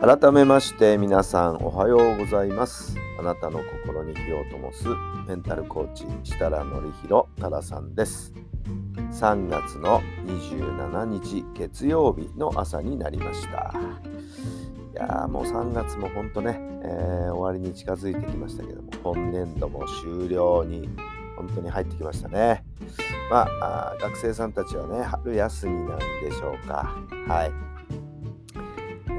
[0.00, 2.96] 改めまして皆さんおはようございます。
[3.18, 4.88] あなたの心に火を灯す
[5.28, 8.32] メンタルコーチ設楽範弘太良さんです。
[9.12, 13.74] 3月の27日月曜日の朝になりました。
[14.92, 20.88] いやーもう3月も本当ね、えー、終わりに近づいてきましたけども今年度も終了に
[21.36, 22.64] 本当に入ってきましたね。
[23.30, 26.96] まあ学生さんたちはね春休みなんでしょうか。
[27.28, 27.79] はい。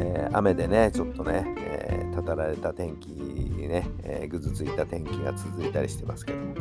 [0.00, 6.54] えー、雨でね、ちょっとね、えー、たたられた天気にね、えー、ぐずついた天気が続いたりしてますけども、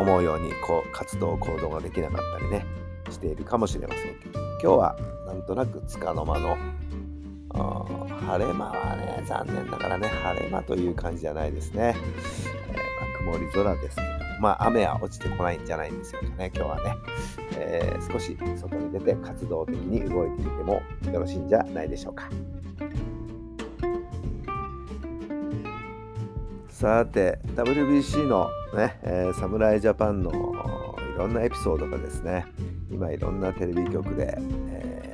[0.00, 2.64] 思うようにこう活動、行動ができなかったりね、
[3.10, 6.56] しているかもしれませんけど、今日はなんとなくつかの間の
[7.52, 11.94] 晴れ間はね、残念ながらね、晴れ間という感じじゃないですね。
[12.68, 12.76] えー、
[13.26, 14.08] まあ、曇り空ですけど、
[14.40, 16.96] まあ、雨は落ちてこないんじゃないんですよね、今日はね、
[17.58, 20.80] えー、少し外に出て活動的に動いてみても
[21.12, 22.30] よろしいんじゃないでしょうか。
[26.80, 30.30] さて WBC のね、えー、侍ジャパンの
[31.14, 32.46] いろんなエピソードがですね
[32.90, 35.12] 今いろんなテレビ局で、え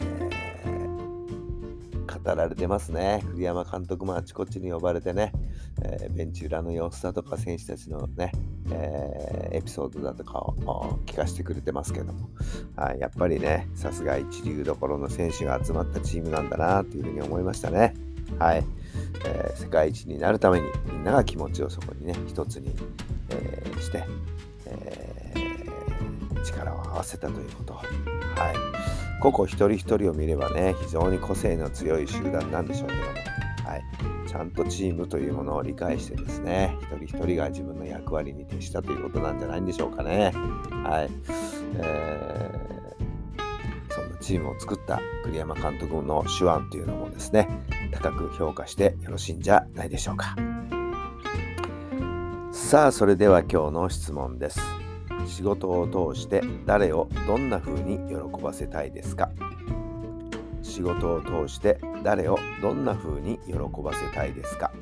[2.06, 3.25] ー、語られてますね。
[3.33, 5.33] 栗山監督もあちこちに呼ばれてね、
[5.83, 8.30] えー、ベンチ裏の様子だとか選手たちのね、
[8.70, 12.28] えー、エピソードだとかを聞かせてくれてますけども、
[12.77, 17.92] はい、やっぱりねさすが一流どころの選手が集まったチームなんだなというふうに思いましたね。
[18.39, 18.64] はい。
[19.25, 22.75] えー、世界一になるためにみんなが気持ちをそこにね一つに、
[23.31, 24.05] えー、して、
[24.67, 27.75] えー、力を合わせたということ。
[27.75, 27.86] はい。
[29.20, 33.07] 個々一人一人を見ればね非常に個性の強い集団なんでしょうけども、
[33.67, 33.85] はい、
[34.29, 40.33] ちゃんとチームというものを理解してですね一人一人が自分の役割に徹したということなんじゃないんでしょうかね。
[40.85, 41.11] はい、
[41.79, 43.05] えー、
[44.27, 47.48] チームを作った栗山監督の手腕というのもですね
[47.92, 50.35] 高く評価してよろしいんじゃないでしょうか。
[52.51, 54.59] さあそれでは今日の質問です。
[55.27, 59.31] 仕事を通して誰をどんな風に喜ばせたいですか？
[60.61, 64.73] 仕事を通して誰をどんな風に喜ばせたいですか？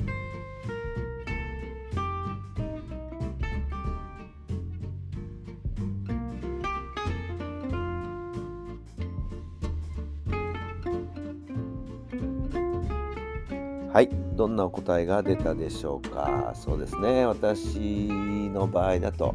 [14.35, 16.53] どんなお答えが出たでしょうか？
[16.55, 18.09] そうですね、私
[18.53, 19.35] の場合だと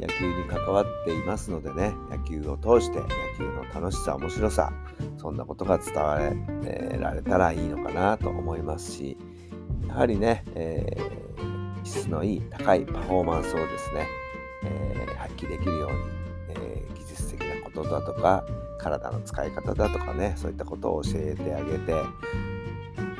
[0.00, 3.06] 野球に関わっていますのでね、野球を通して野
[3.36, 4.72] 球の楽しさ、面白さ、
[5.18, 9.18] そんなことが伝わられたらいいのかなと思いますし、
[9.86, 14.06] やはりね、えー、質のいい高いパフォーマンスをですね、
[14.64, 15.96] えー、発揮できるように、
[16.48, 18.46] えー、技術的なことだとか、
[18.78, 21.94] 体の使い方だとかね、そういったことを教えてあげて、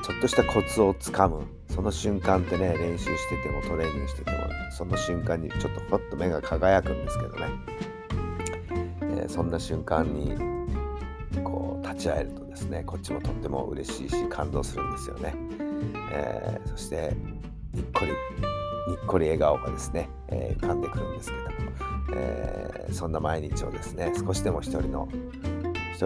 [0.03, 1.47] ちょっとしたコツをつかむ。
[1.73, 4.37] その瞬間ってね練習しててもトレーニングしてても
[4.71, 7.47] その瞬間にちょっとほっと目が輝くんですけどね、
[9.01, 10.37] えー、そんな瞬間に
[11.43, 15.35] こう立ち会えるとですねこっちもとっても嬉しいし感動するんですよね、
[16.13, 17.15] えー、そして
[17.73, 18.13] にっこり
[18.93, 21.51] にっこり笑顔がですね、えー、浮かんでくるんですけども、
[22.15, 25.09] えー、そんな毎日をですね少しでも一人の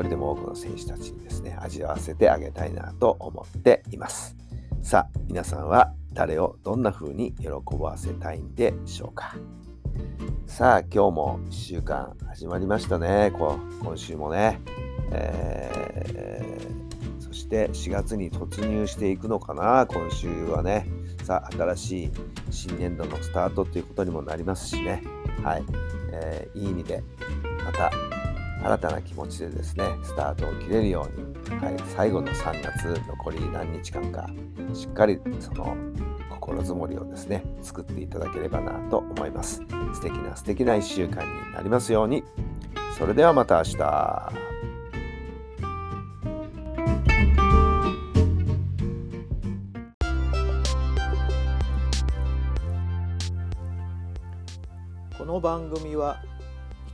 [0.02, 4.36] 人でも多くの選手たちにですね、味わわせてあげたいなと思っています。
[4.82, 9.37] さあ、皆さんは誰をどんな風に喜ばせたいんでしょうか。
[10.46, 13.32] さあ、今日も1週間始まりましたね。
[13.37, 14.60] こう今週もね。
[15.12, 20.87] えー、そして4月に突入していくのかな、今週はね。
[21.25, 22.10] さあ、新しい
[22.50, 25.02] 新年度のスタートということにもなりますしね。
[25.42, 25.64] はい。
[26.12, 27.02] えー、いい意味で、
[27.64, 27.90] また
[28.62, 34.29] 新たな気持ちでですねスタートを切れるように、はい、最後の3月残り何日間か
[34.75, 35.76] しっかりその
[36.31, 39.62] 心づもりをですね作っていただければなと思います。
[39.94, 42.23] 素敵な素敵な1週間になりますように。
[42.99, 44.32] それではまた明日。
[55.19, 56.23] この番組は